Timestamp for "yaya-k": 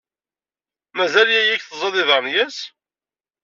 1.35-1.61